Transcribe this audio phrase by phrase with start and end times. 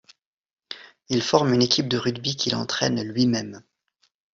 [1.09, 3.61] Il forme une équipe de rugby, qu'il entraîne lui-même.